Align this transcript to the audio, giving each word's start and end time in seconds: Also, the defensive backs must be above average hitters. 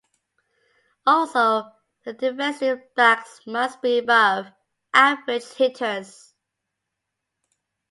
Also, 1.05 1.71
the 2.05 2.13
defensive 2.13 2.79
backs 2.95 3.39
must 3.45 3.83
be 3.83 3.99
above 3.99 4.47
average 4.95 5.45
hitters. 5.53 6.33